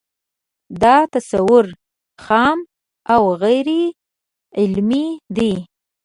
[0.81, 1.65] دا تصور
[2.23, 2.59] خام
[3.13, 3.69] او غیر
[4.59, 5.51] علمي دی